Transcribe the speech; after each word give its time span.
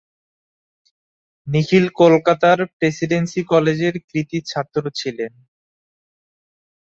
নিখিল 1.47 1.85
কলকাতার 1.99 2.59
প্রেসিডেন্সি 2.77 3.41
কলেজের 3.51 3.95
কৃতি 4.09 4.37
ছাত্র 4.47 4.83
ছিলেন। 4.99 5.33